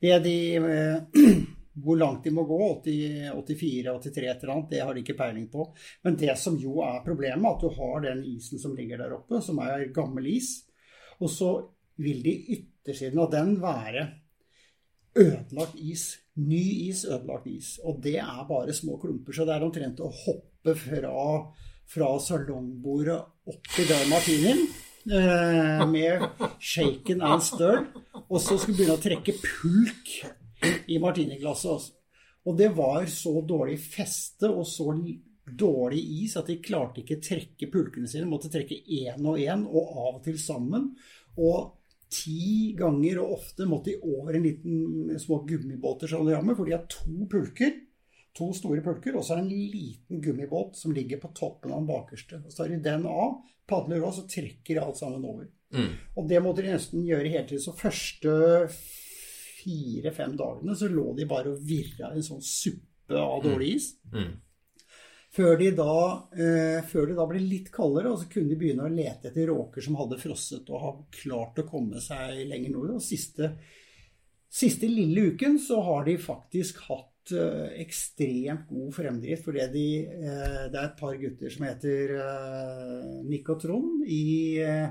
[0.00, 1.36] De, eh,
[1.84, 5.48] hvor langt de må gå, 84, 83 et eller annet, det har de ikke peiling
[5.50, 5.68] på.
[6.06, 9.42] Men det som jo er problemet, at du har den isen som ligger der oppe,
[9.42, 10.56] som er gammel is.
[11.18, 11.54] Og så
[12.02, 14.06] vil de yttersiden av den være
[15.18, 16.12] ødelagt is.
[16.34, 17.74] Ny is, ødelagt is.
[17.84, 19.32] Og det er bare små klumper.
[19.32, 21.26] Så det er omtrent å hoppe fra,
[21.90, 23.20] fra salongbordet
[23.50, 24.64] opp til den martinien
[25.10, 26.24] eh, med
[26.58, 27.92] shaken and stirred.
[28.24, 30.16] og så skulle begynne å trekke pulk
[30.90, 31.92] i martiniglasset.
[32.44, 34.90] Og det var så dårlig feste og så
[35.44, 38.24] dårlig is at de klarte ikke trekke pulkene sine.
[38.26, 40.90] De Måtte trekke én og én, og av og til sammen.
[41.36, 41.72] Og
[42.12, 47.26] ti ganger og ofte måtte de over en liten små gummibåter for de har to
[47.30, 47.80] pulker.
[48.34, 51.84] To store pulker, og så er det en liten gummibåt som ligger på toppen av
[51.84, 52.40] den bakerste.
[52.42, 53.36] Og så tar de den av,
[53.70, 55.46] padler av, så trekker alt sammen over.
[55.74, 55.92] Mm.
[56.18, 57.62] Og det måtte de nesten gjøre hele tiden.
[57.62, 58.34] Så første
[59.64, 63.88] fire-fem dagene så lå de bare og virra i en sånn suppe av dårlig is.
[64.10, 64.34] Mm.
[65.34, 65.94] Før de, da,
[66.38, 69.48] eh, før det da ble litt kaldere, og så kunne de begynne å lete etter
[69.50, 72.92] råker som hadde frosset og har klart å komme seg lenger nord.
[72.94, 73.50] Og siste,
[74.46, 79.48] siste lille uken så har de faktisk hatt eh, ekstremt god fremdrift.
[79.48, 84.24] Fordi de, eh, det er et par gutter som heter eh, Nick og Trond i,
[84.62, 84.86] eh,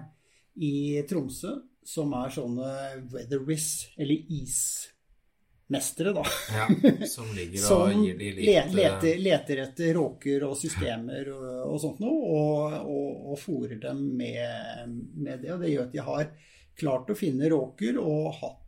[0.60, 0.74] i
[1.08, 1.56] Tromsø,
[1.88, 2.74] som er sånne
[3.16, 4.28] weatherwiz, eller
[5.74, 6.24] ismestere, da.
[6.56, 6.68] Ja,
[7.08, 11.46] som ligger og Som gir de litt eh, leter, leter etter råker og systemer og,
[11.74, 15.54] og sånt noe, og, og, og fòrer dem med, med det.
[15.54, 16.28] Og det gjør at de har
[16.80, 18.60] klart å finne råker og hatt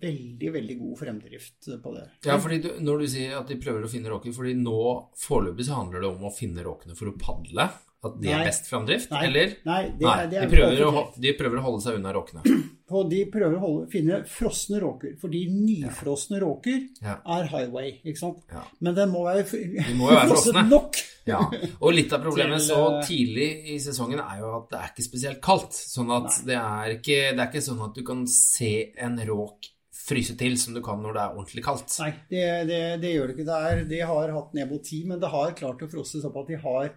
[0.00, 2.06] veldig, veldig god fremdrift på det.
[2.26, 4.80] Ja, fordi du, når du sier at de prøver å finne råker Fordi nå
[5.16, 7.68] foreløpig så handler det om å finne råkene for å padle.
[8.02, 8.36] At det Nei.
[8.40, 9.10] er best framdrift?
[9.12, 9.50] Nei, Eller?
[9.68, 12.12] nei, det Nei, er- det er de, prøver å, de prøver å holde seg unna
[12.16, 12.42] råkene.
[12.96, 17.18] Og de prøver å holde, finne frosne råker, fordi nyfrosne råker Ja.
[17.36, 18.38] er highway, ikke sant?
[18.50, 18.62] Ja.
[18.80, 20.96] Men den må være, De må være frosset nok.
[21.28, 21.42] Ja,
[21.78, 25.04] og litt av problemet så eh, tidlig i sesongen er jo at det er ikke
[25.06, 25.76] spesielt kaldt.
[25.76, 29.68] Sånn at det er, ikke, det er ikke sånn at du kan se en råk
[30.00, 31.92] fryse til som du kan når det er ordentlig kaldt.
[32.00, 33.46] Nei, det, det, det gjør det ikke.
[33.52, 36.48] Det er, de har hatt ned mot ti, men det har klart å frosse såpass
[36.48, 36.90] at de har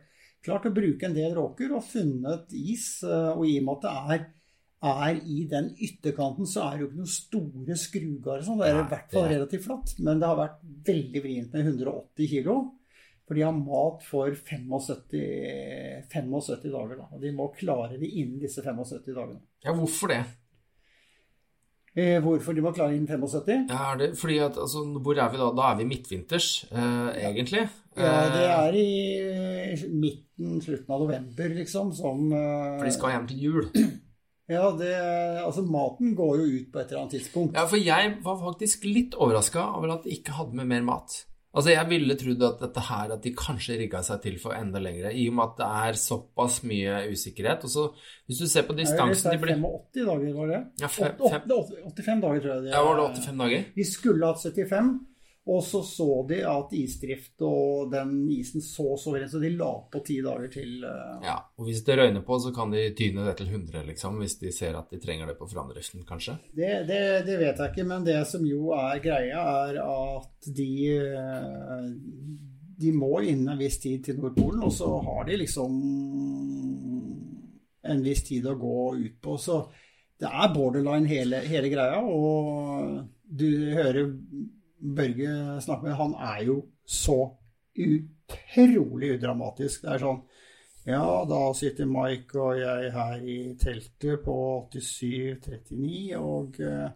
[0.43, 3.03] klart å bruke en del råker og funnet is.
[3.03, 4.25] eh, Og i og med at det er,
[4.83, 8.43] er i den ytterkanten, så er det jo ikke noen store skrugarder.
[8.43, 8.59] sånn.
[8.59, 9.93] Det er i hvert fall relativt flatt.
[9.99, 10.59] Men det har vært
[10.91, 12.57] veldig vrient med 180 kilo.
[13.25, 16.97] For de har mat for 75, 75 dager.
[16.99, 17.05] Da.
[17.15, 19.39] Og de må klare det innen disse 75 dagene.
[19.63, 20.23] Ja, hvorfor det?
[21.95, 23.67] Eh, hvorfor de må klare innen 75?
[23.69, 25.51] Ja, er det fordi at, altså, hvor er vi da?
[25.53, 27.67] Da er vi midtvinters, eh, egentlig.
[27.95, 28.89] Ja, det Eh, er i
[29.89, 33.69] midten, slutten av november, liksom, som eh, For de skal hjem til jul.
[34.51, 34.89] Ja, det
[35.39, 37.53] Altså, maten går jo ut på et eller annet tidspunkt.
[37.55, 41.15] Ja, for jeg var faktisk litt overraska over at de ikke hadde med mer mat.
[41.55, 44.81] Altså, jeg ville trodd at dette her, at de kanskje rigga seg til for enda
[44.83, 47.63] lengre, i og med at det er såpass mye usikkerhet.
[47.63, 47.83] Og så,
[48.27, 50.61] hvis du ser på distansen de ble 85 dager, var det?
[50.83, 52.63] Ja, fem- Åtte- fem- åtte- 85 dager, tror jeg.
[52.67, 53.15] det Ja, var det er.
[53.23, 53.65] 85 dager?
[53.79, 54.91] De skulle hatt 75,
[55.45, 59.71] og så så de at isdrift og den isen så så veldig, så de la
[59.91, 60.77] på ti dager til.
[60.87, 61.19] Uh...
[61.25, 64.37] Ja, og hvis det røyner på, så kan de tyne det til 100, liksom, hvis
[64.39, 66.37] de ser at de trenger det på framdriften, kanskje.
[66.55, 70.71] Det, det, det vet jeg ikke, men det som jo er greia, er at de
[71.11, 71.91] uh,
[72.83, 75.75] De må innen en viss tid til Nordpolen, og så har de liksom
[77.83, 79.35] en viss tid å gå ut på.
[79.37, 79.59] Så
[80.19, 84.13] det er borderline hele, hele greia, og du hører
[84.83, 87.19] Børge snakker med Han er jo så
[87.73, 89.85] utrolig udramatisk.
[89.85, 90.23] Det er sånn
[90.83, 94.35] ja, da sitter Mike og jeg her i teltet på
[94.67, 96.89] 87-39, og eh,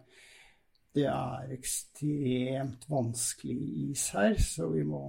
[0.98, 5.06] det er ekstremt vanskelig is her, så vi må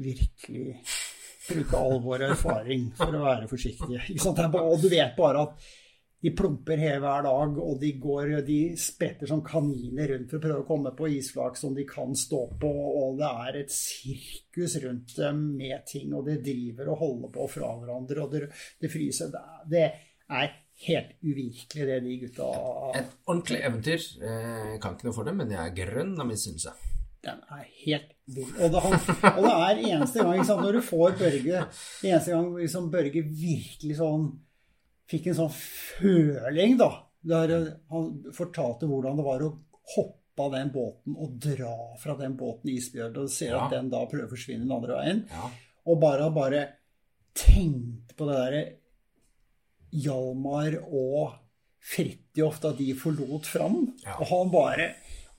[0.00, 0.78] virkelig
[1.44, 4.00] bruke all vår erfaring for å være forsiktige.
[4.24, 5.70] Og du vet bare at
[6.22, 10.44] de plumper her hver dag, og de går de spretter som kaniner rundt for å
[10.44, 14.76] prøve å komme på isflak som de kan stå på, og det er et sirkus
[14.84, 18.44] rundt dem med ting, og de driver og holder på fra hverandre, og det,
[18.78, 19.34] det fryser.
[19.34, 19.88] Det er, det
[20.86, 22.46] helt uvirkelig, det de gutta
[22.98, 24.06] Et ordentlig eventyr.
[24.22, 26.74] Eh, Jeg kan ikke noe for det, men jeg er grønn av misunnelse.
[27.22, 28.48] Den er helt vill.
[28.62, 31.66] Og og det er eneste gang sant, når du får Børge
[32.02, 34.32] Eneste gang liksom Børge virkelig sånn
[35.12, 36.90] fikk en sånn føling, da.
[37.22, 37.52] Der
[37.92, 39.52] han fortalte hvordan det var å
[39.94, 43.64] hoppe av den båten og dra fra den båten isbjørn, og se Ja.
[43.66, 45.20] at den da prøver å forsvinne den andre veien.
[45.30, 45.50] Ja.
[45.86, 46.62] Og bare, bare
[47.36, 48.62] tenkte på det derre
[49.92, 51.34] Hjalmar og
[51.82, 53.78] Fridtjof da de forlot Fram.
[54.04, 54.16] Ja.
[54.20, 54.90] Og han bare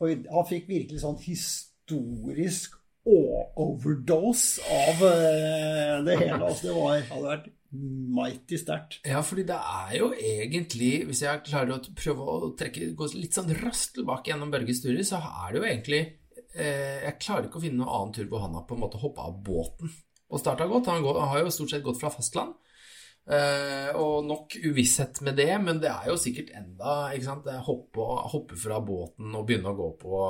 [0.04, 2.74] og Han fikk virkelig sånn historisk
[3.08, 6.40] overdose av eh, det hele.
[6.44, 9.00] Altså det var, hadde vært mighty sterkt.
[9.08, 13.38] Ja, fordi det er jo egentlig, hvis jeg klarer å prøve å trekke, gå litt
[13.38, 16.02] sånn raskt tilbake gjennom Børges turer, så er det jo egentlig
[16.54, 19.02] eh, Jeg klarer ikke å finne noen annen tur hvor han har på en måte
[19.02, 19.90] hoppa av båten
[20.34, 20.90] og starta godt.
[20.90, 22.56] Han, går, han har jo stort sett gått fra fastland.
[23.24, 27.46] Eh, og nok uvisshet med det, men det er jo sikkert enda ikke sant?
[27.68, 30.24] Hoppe, hoppe fra båten og begynne å gå på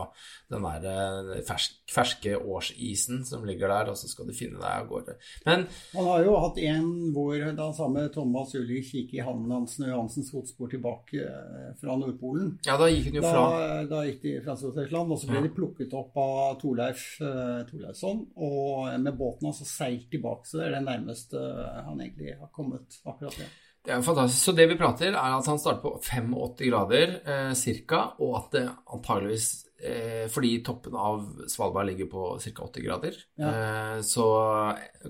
[0.54, 0.86] den der
[1.34, 5.16] eh, fersk, ferske årsisen som ligger der, og så skal du finne deg av gårde.
[5.48, 9.90] Men Man har jo hatt en hvor da samme Thomas Ulrik gikk i Hansen og
[9.90, 12.60] Johansens fotspor tilbake eh, fra Nordpolen.
[12.68, 15.48] ja, da gikk han jo fra da gikk de fra Sør-Tyskland, og så ble Ja.
[15.48, 18.22] de plukket opp av Torleif uh, Torleifsson.
[18.38, 21.42] Og med båten altså seilt tilbake, så det er det nærmeste
[21.88, 23.48] han egentlig har kommet akkurat det.
[23.84, 24.46] Det er jo fantastisk.
[24.48, 28.52] Så det vi prater, er at han starter på 85 grader eh, cirka, og at
[28.56, 28.62] det
[28.96, 29.48] antageligvis
[29.84, 32.64] eh, Fordi toppen av Svalbard ligger på ca.
[32.70, 34.28] 80 grader, eh, så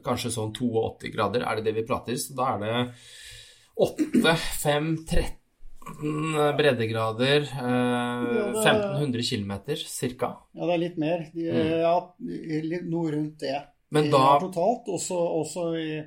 [0.04, 2.18] kanskje sånn 82 grader er det det vi prater.
[2.18, 2.80] Så da er det
[3.78, 4.34] 8,
[4.64, 9.54] 5, 13 breddegrader, eh, det- 1500 km
[10.18, 10.32] ca.
[10.54, 11.30] Ja, det er litt mer.
[11.34, 11.46] De,
[11.82, 13.56] Ja, litt- noe rundt det.
[13.62, 13.70] Mm.
[13.92, 14.88] Men da totalt.
[14.88, 16.04] Også, også i,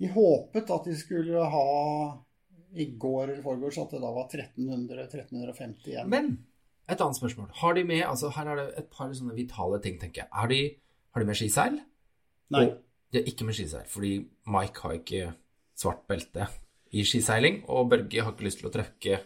[0.00, 1.64] de håpet at de skulle ha
[2.70, 6.08] i går eller foregårs at det da var 1300-1350 igjen.
[6.10, 6.30] Men
[6.90, 7.50] et annet spørsmål.
[7.60, 10.30] Har de med altså Her er det et par sånne vitale ting, tenker jeg.
[10.34, 10.60] Har de,
[11.14, 11.78] har de med skiseil?
[12.54, 12.64] Nei.
[12.66, 14.12] Og de er ikke med skiseil, fordi
[14.50, 15.32] Mike har ikke
[15.78, 16.48] svart belte
[16.90, 19.20] i skiseiling, og Børge har ikke lyst til å trøkke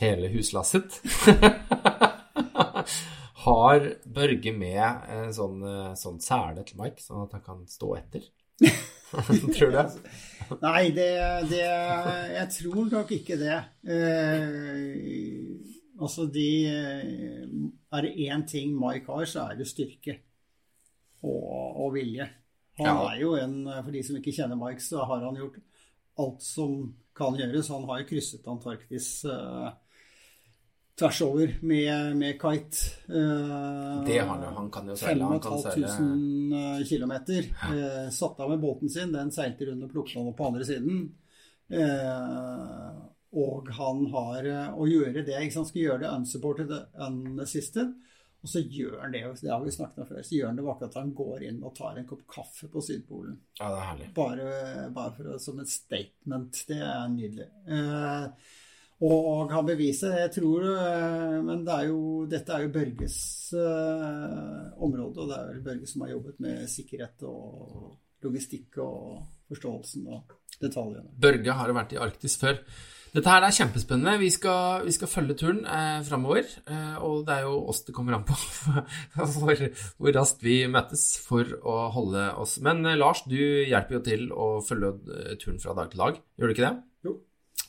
[0.00, 1.00] hele huslasset.
[3.46, 7.94] har Børge med en sånn, eh, sånn sele til Mike, sånn at han kan stå
[8.00, 8.28] etter?
[9.56, 9.86] Tror du det?
[10.62, 11.06] Nei, det,
[11.50, 13.58] det Jeg tror nok ikke det.
[13.86, 15.60] Eh,
[16.00, 17.44] altså, de eh,
[17.92, 20.18] Er det én ting Mike har, så er det styrke
[21.22, 22.26] og, og vilje.
[22.80, 22.94] Han Ja.
[23.12, 25.58] er jo en For de som ikke kjenner Mike, så har han gjort
[26.20, 27.68] alt som kan gjøres.
[27.74, 29.70] Han har jo krysset Antarktis eh,
[31.00, 32.90] tvers over med, med kite.
[33.08, 34.50] Uh, Det har han jo.
[34.58, 35.30] Han kan jo seile.
[35.32, 37.14] Han kan seile 5500 km.
[37.72, 40.68] Uh, satt av med båten sin, den seilte rundt og plukket han opp på andre
[40.68, 41.08] siden.
[41.70, 47.92] Uh, og han har eh, å gjøre det, ikke sant, skal gjøre det unsupported, unassisted.
[48.40, 50.62] Og så gjør han det, det har vi snakket om før, så gjør han det
[50.64, 53.36] ved akkurat at han går inn og tar en kopp kaffe på Sydpolen.
[53.60, 54.08] Ja, det er herlig.
[54.16, 54.46] Bare,
[54.96, 56.62] bare for, som et statement.
[56.70, 57.48] Det er nydelig.
[57.68, 58.56] Eh,
[59.00, 63.18] og han beviser, jeg tror eh, Men det er jo, dette er jo Børges
[63.56, 69.22] eh, område, og det er vel Børge som har jobbet med sikkerhet og logistikk og
[69.48, 71.08] forståelsen og detaljene.
[71.20, 72.60] Børge har jo vært i Arktis før.
[73.10, 74.20] Dette her er kjempespennende.
[74.20, 76.46] Vi skal, vi skal følge turen eh, framover.
[76.70, 78.36] Eh, og det er jo oss det kommer an på
[79.40, 79.64] hvor,
[79.98, 82.58] hvor raskt vi møtes for å holde oss.
[82.62, 86.22] Men eh, Lars, du hjelper jo til å følge eh, turen fra dag til dag.
[86.38, 86.76] Gjør du ikke det?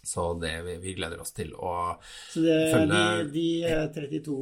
[0.03, 1.73] Så det, vi, vi gleder oss til å
[2.31, 4.37] Så det, Følge- de, de eh, 32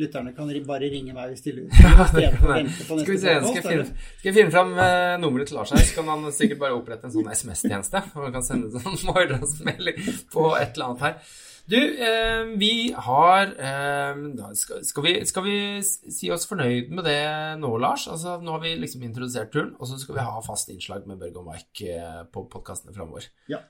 [0.00, 1.74] lytterne kan bare ringe meg hvis de lurer.
[1.74, 5.82] Skal vi se, skal jeg finne, skal jeg finne fram eh, nummeret til Lars her,
[5.84, 8.04] så kan han sikkert bare opprette en sånn SMS-tjeneste.
[8.16, 9.98] Og kan sende en sånn morgensmelding
[10.32, 11.38] på et eller annet her.
[11.70, 14.22] Du, eh, vi har eh,
[14.58, 17.20] skal, skal, vi, skal vi si oss fornøyd med det
[17.60, 18.08] nå, Lars?
[18.10, 21.20] Altså, nå har vi liksom introdusert turen, og så skal vi ha fast innslag med
[21.20, 23.28] Børge og Mike eh, på podkastene framover.
[23.52, 23.60] Ja.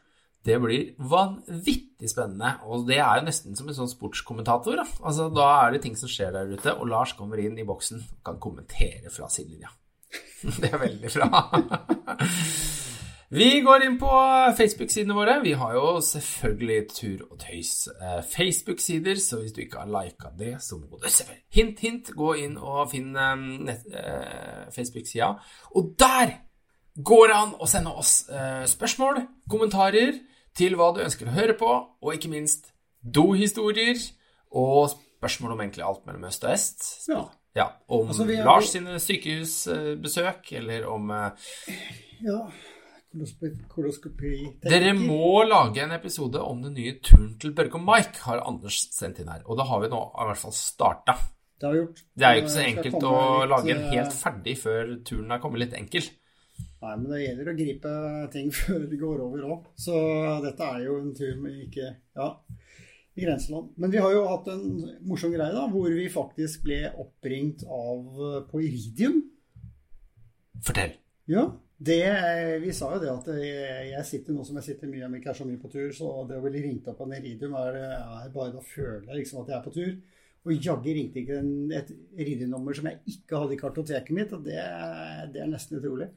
[0.46, 4.78] Det blir vanvittig spennende, og det er jo nesten som en sånn sportskommentator.
[4.80, 4.86] Da.
[5.04, 8.00] Altså, da er det ting som skjer der ute, og Lars kommer inn i boksen
[8.00, 9.72] og kan kommentere fra sidelinja.
[10.62, 11.42] Det er veldig bra.
[13.30, 14.10] Vi går inn på
[14.58, 15.36] Facebook-sidene våre.
[15.44, 20.32] Vi har jo selvfølgelig Tur og Tøys eh, Facebook-sider, så hvis du ikke har lika
[20.38, 25.30] det, så må du selvfølgelig Hint, hint, gå inn og finn eh, eh, Facebook-sida.
[25.78, 26.34] Og der
[27.06, 28.16] går det an å sende oss
[28.72, 30.18] spørsmål, kommentarer
[30.56, 31.68] til hva du ønsker å høre på,
[32.02, 33.96] og ikke minst dohistorier
[34.52, 36.88] og spørsmål om egentlig alt mellom øst og øst.
[37.08, 37.22] Ja.
[37.56, 41.30] Ja, om Altså, er- Lars sine sykehusbesøk, eller om eh,
[42.22, 42.44] ja.
[43.68, 48.42] Koloskopi Dere må lage en episode om den nye turen til Børge og Mike, har
[48.46, 49.42] Anders sendt inn her.
[49.50, 51.16] Og da har vi nå i hvert fall starta.
[51.60, 52.02] Det har vi gjort.
[52.16, 53.16] Det er jo ikke så enkelt å
[53.50, 56.06] lage en eh, helt ferdig før turen er kommet litt enkel.
[56.80, 57.94] Nei, men det gjelder å gripe
[58.32, 59.70] ting før det går over òg.
[59.76, 59.96] Så
[60.44, 62.30] dette er jo en tur med ikke Ja,
[63.18, 63.74] i grenseland.
[63.76, 64.64] Men vi har jo hatt en
[65.04, 69.20] morsom greie, da, hvor vi faktisk ble oppringt av på Iridium.
[70.64, 70.94] Fortell.
[71.30, 71.96] Ja, Det,
[72.60, 75.30] vi sa jo det at jeg, jeg sitter nå som jeg sitter mye, men ikke
[75.32, 77.78] er så mye på tur, så det å bli ringt opp av en Iridium er,
[78.26, 79.94] er bare da føler jeg liksom at jeg er på tur.
[80.44, 81.88] Og jaggu ringte ikke en, et
[82.20, 84.60] Iridium-nummer som jeg ikke hadde i kartoteket mitt, og det,
[85.32, 86.10] det er nesten utrolig.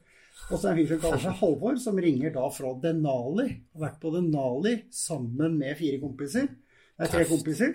[0.50, 3.48] Og så er det en fyr som kaller seg Halvor, som ringer da fra Denali.
[3.74, 6.48] Har vært på Denali sammen med fire kompiser.
[6.94, 7.74] Det er tre kompiser.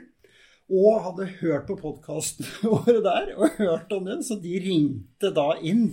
[0.70, 5.52] Og hadde hørt på podkasten våre der, og hørt om den, så de ringte da
[5.66, 5.88] inn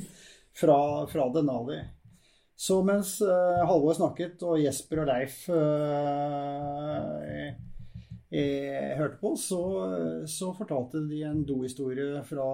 [0.56, 1.80] fra, fra Denali.
[2.56, 5.56] Så mens uh, Halvor snakket, og Jesper og Leif uh,
[8.30, 9.60] eh, hørte på, så,
[10.30, 12.46] så, fortalte de en do-historie fra,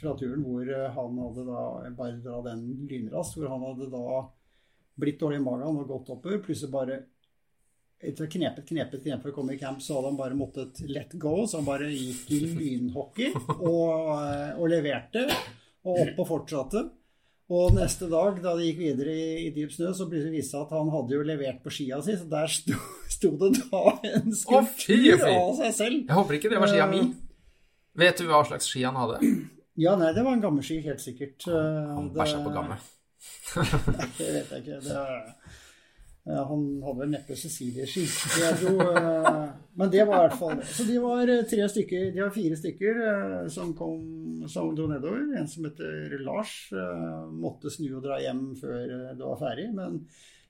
[0.00, 1.64] fra, turen hvor han hadde da
[1.96, 4.22] bare dra den lynraskt, hvor han hadde da
[5.00, 6.42] blitt dårlig i magen og gått oppover.
[6.44, 7.00] Plutselig bare
[8.04, 11.14] etter knepet, knepet, knepet for å komme i camp, så hadde han bare måttet let
[11.20, 11.44] go.
[11.48, 14.12] Så han bare gikk i lynhockey og,
[14.58, 15.26] og leverte.
[15.84, 16.84] Og opp og fortsatte.
[17.52, 20.62] Og neste dag, da de gikk videre i, i dyp snø, så viste det seg
[20.62, 22.78] at han hadde jo levert på skia si, så der sto,
[23.16, 23.82] sto det da
[24.14, 25.98] en skulptur av seg selv.
[26.06, 27.02] Jeg håper ikke det var skia mi.
[28.00, 29.20] Vet du hva slags ski han hadde?
[29.78, 31.44] Ja, nei, det var en gammel ski, helt sikkert.
[31.50, 32.80] Han bæsja på gammel.
[33.58, 34.80] nei, det vet jeg ikke.
[34.86, 35.28] Det er
[36.24, 38.04] han hadde vel neppe Cecilie-ski.
[38.40, 38.62] Eh,
[39.74, 40.60] men det var i hvert fall.
[40.70, 44.86] Så de var eh, tre stykker, de var fire stykker eh, som, kom, som dro
[44.90, 45.24] nedover.
[45.38, 46.54] En som heter Lars,
[47.34, 48.82] måtte snu og dra hjem før
[49.18, 49.70] det var ferdig.
[49.74, 50.04] Men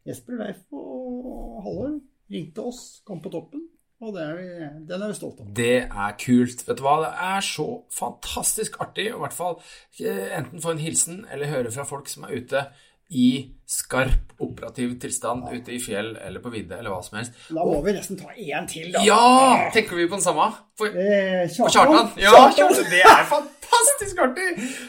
[0.04, 1.96] Jesper, Leif og Halvor
[2.32, 3.70] ringte oss, kom på toppen.
[4.04, 4.46] Og er vi,
[4.84, 5.52] den er vi stolte av.
[5.56, 6.64] Det er kult.
[6.66, 9.56] Vet du hva, det er så fantastisk artig, i hvert fall
[10.04, 12.66] enten få en hilsen eller høre fra folk som er ute
[13.10, 17.36] i skarp operativ tilstand ute i fjell eller på vidde eller hva som helst.
[17.48, 19.02] Da må vi nesten ta én til, da.
[19.06, 19.70] Ja!
[19.74, 20.50] Tenker vi på den samme?
[20.78, 22.12] For, eh, Kjartan.
[22.20, 22.90] Ja, Kjartan.
[22.90, 24.48] Det er fantastisk artig!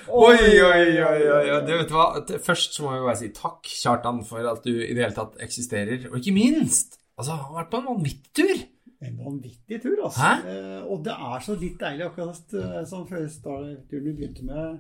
[0.09, 1.21] Oi, oi, oi.
[1.37, 1.43] oi.
[1.67, 2.07] Det, vet du hva?
[2.45, 5.39] Først så må vi bare si takk, Kjartan, for at du i det hele tatt
[5.45, 6.09] eksisterer.
[6.11, 8.65] Og ikke minst, altså, han har vært på en vanvittig tur.
[9.05, 10.35] En vanvittig tur, altså.
[10.49, 14.79] Eh, og det er så litt deilig, akkurat eh, som før turen du begynte med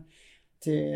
[0.63, 0.95] til,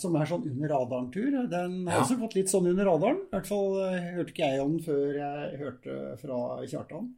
[0.00, 1.30] som er sånn under radaren-tur.
[1.50, 2.02] Den har ja.
[2.02, 3.22] også fått litt sånn under radaren.
[3.28, 7.08] I hvert fall eh, hørte ikke jeg om den før jeg hørte fra Kjartan.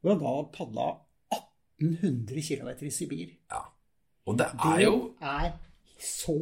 [0.00, 0.86] Hvor han da padla
[1.80, 3.34] 1800 km i Sibir.
[3.52, 3.64] Ja.
[4.26, 5.52] Og det er jo Det er
[6.02, 6.38] så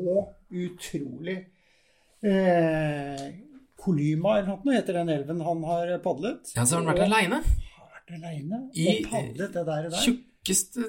[0.51, 1.37] utrolig
[2.25, 3.27] eh,
[3.85, 6.55] Kolyma eller noe heter den elven han har padlet.
[6.57, 7.41] Ja, så har han vært aleine?
[7.99, 9.91] Vært aleine og padlet det der.
[9.91, 10.07] Og der
[10.45, 10.81] tjukkeste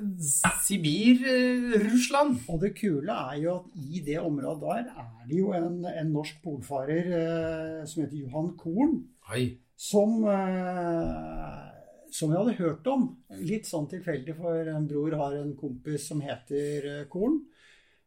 [0.65, 2.39] Sibir-Russland.
[2.49, 6.11] Og det kule er jo at i det området der er det jo en, en
[6.11, 9.03] norsk polfarer eh, som heter Johan Korn.
[9.29, 9.57] Hei.
[9.77, 11.59] Som, eh,
[12.11, 13.09] som jeg hadde hørt om.
[13.43, 17.39] Litt sånn tilfeldig, for en bror har en kompis som heter eh, Korn.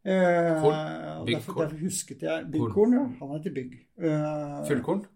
[0.05, 1.25] Eh, Korn?
[1.29, 3.07] Derfor, derfor, husket jeg Byggkorn, ja.
[3.23, 3.79] Han heter Bygg.
[4.01, 5.07] Eh, Fullkorn?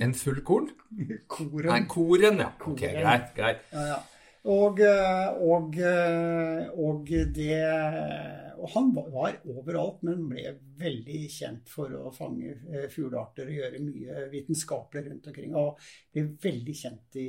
[0.00, 0.70] En fullkorn?
[1.28, 1.68] Koren.
[1.68, 2.52] Nei, koren, ja.
[2.64, 3.34] Ok, greit.
[3.36, 3.66] greit.
[3.74, 3.98] Ja, ja.
[4.46, 7.62] Og, eh, og, eh, og, det
[8.56, 13.82] Og han var overalt, men ble veldig kjent for å fange eh, fuglearter og gjøre
[13.84, 15.56] mye vitenskapelig rundt omkring.
[15.58, 15.82] Og
[16.14, 17.28] ble veldig kjent i,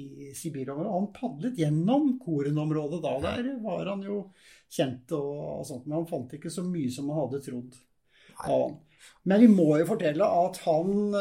[0.00, 0.94] i Sibir-området.
[0.96, 3.16] Han padlet gjennom Koren-området da.
[3.28, 4.22] Der var han jo
[4.72, 7.76] kjent og, og, sånt, men han fant ikke så mye som han hadde trodd
[8.46, 8.80] av han.
[9.26, 11.14] Men vi må jo fortelle at han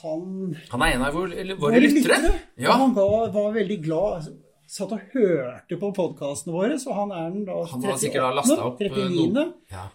[0.00, 2.32] Han, han er en av våre, våre lyttere.
[2.60, 2.78] Ja.
[2.80, 4.28] Han var, var veldig glad
[4.70, 8.10] satt og hørte på podkastene våre, så han er den da 38.
[8.80, 9.46] 39.
[9.72, 9.86] Ja.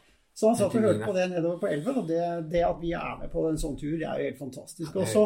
[0.41, 2.93] Så han satt og hørte på det nedover på elven, og det, det, at vi
[2.97, 4.95] er med på en sånn tur, det er jo helt fantastisk.
[4.97, 5.25] Og så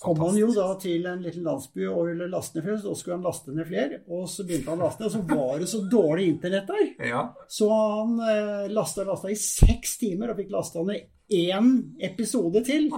[0.00, 3.18] kom han jo da til en liten landsby og ville laste ned flere, så skulle
[3.20, 4.00] han laste ned flere.
[4.08, 6.86] Og så begynte han å laste ned, og så var det så dårlig internett der.
[7.12, 7.22] Ja.
[7.46, 11.70] Så han eh, lasta og lasta i seks timer, og fikk lasta ned én
[12.04, 12.90] episode til.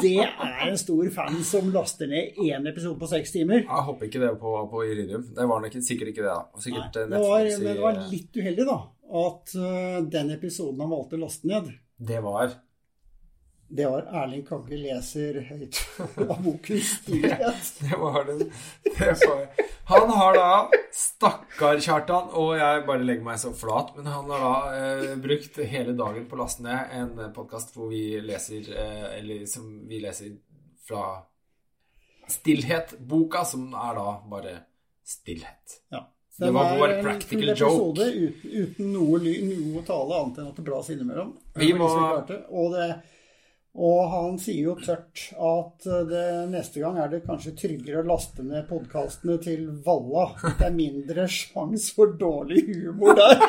[0.00, 3.64] Det er en stor fan som laster ned én episode på seks timer.
[3.64, 5.26] Jeg håper ikke det på, på Iridium.
[5.36, 6.30] Det var nok sikkert ikke det.
[6.30, 6.62] da.
[6.62, 8.78] Sikkert Nei, det, var, men det var litt uheldig, da.
[9.18, 12.52] At uh, den episoden han valgte å laste ned Det var
[13.68, 17.80] det var Erling Kagge leser høyt av boken 'Stillhet'.
[17.84, 18.46] det var det.
[18.84, 19.42] det var.
[19.90, 20.52] Han har da
[20.92, 25.60] Stakkar Kjartan, og jeg bare legger meg så flat, men han har da eh, brukt
[25.60, 30.00] hele dagen på å laste ned en podkast hvor vi leser eh, Eller som vi
[30.00, 30.32] leser
[30.88, 31.04] fra
[32.28, 34.54] Stillhet-boka, som er da bare
[35.04, 35.78] stillhet.
[35.92, 36.06] Ja.
[36.38, 38.04] Det var vår practical joke.
[38.04, 41.32] Uten, uten noe, noe tale annet enn at det blas innimellom.
[41.58, 41.88] Vi må...
[41.88, 42.90] Og det
[43.78, 48.46] og han sier jo tørt at det, neste gang er det kanskje tryggere å laste
[48.46, 50.30] ned podkastene til Valla.
[50.58, 53.38] Det er mindre sjanse for dårlig humor der.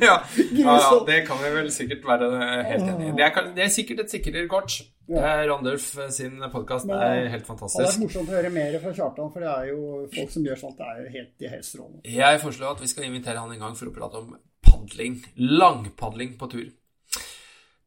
[0.00, 0.22] ja.
[0.52, 2.28] ja, det kan vi vel sikkert være
[2.68, 3.14] helt enig i.
[3.18, 4.78] Det det er sikkert et sikrere kort.
[5.10, 5.18] Ja.
[5.18, 7.82] Eh, Randulf sin podkast er helt fantastisk.
[7.82, 9.80] Det er morsomt å høre mer fra Kjartan, for det er jo
[10.14, 10.78] folk som gjør sånt.
[10.78, 12.04] Det er jo helt, de er helt strålende.
[12.18, 14.36] Jeg foreslår at vi skal invitere han en gang for å prate om
[14.66, 15.18] padling.
[15.62, 16.70] Langpadling på tur.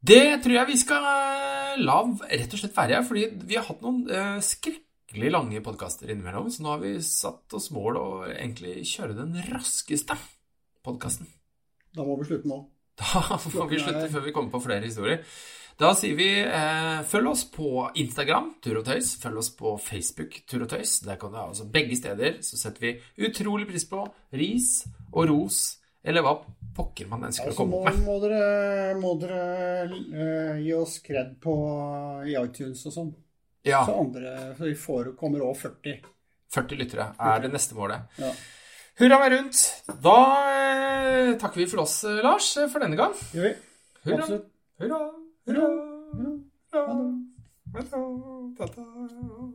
[0.06, 3.82] Det tror jeg vi skal eh, la rett og slett være, fordi vi har hatt
[3.82, 8.84] noen eh, skrekkelig lange podkaster innimellom, så nå har vi satt oss mål å egentlig
[8.92, 10.18] kjøre den raskeste
[10.86, 11.30] podkasten.
[11.96, 12.62] Da må vi slutte nå.
[13.02, 15.24] Da må vi slutte før vi kommer på flere historier.
[15.76, 19.18] Da sier vi eh, følg oss på Instagram, Tur og Tøys.
[19.20, 21.02] Følg oss på Facebook, Tur og Tøys.
[21.04, 22.38] Der kan du ha altså begge steder.
[22.46, 22.94] Så setter vi
[23.28, 24.06] utrolig pris på
[24.40, 24.70] ris
[25.12, 25.66] og ros,
[26.06, 26.36] eller hva
[26.76, 28.04] pokker man ønsker å Altså, komme må, opp med.
[28.06, 29.44] må dere, må dere
[29.90, 31.54] uh, gi oss kred på
[32.28, 33.14] i iTunes og sånn.
[33.66, 35.96] Ja, Så andre så vi får, kommer over 40.
[36.54, 38.06] 40 lyttere er det neste målet.
[38.22, 38.30] Ja.
[39.00, 39.62] Hurra meg rundt.
[40.04, 43.16] Da uh, takker vi for oss, eh, Lars, for denne gang.
[43.36, 43.56] Gjør vi?
[44.06, 44.46] Hurra, Absolutt.
[44.80, 45.00] hurra,
[45.50, 45.66] hurra,
[46.26, 46.36] Hurra.
[46.76, 46.96] hurra,
[47.74, 47.84] hurra,
[48.62, 49.48] hurra, hurra.